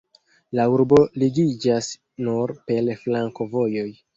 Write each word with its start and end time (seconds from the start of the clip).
La 0.59 0.63
urbo 0.75 0.97
ligiĝas 1.23 1.91
nur 2.29 2.57
per 2.71 2.93
flankovojoj. 3.05 3.89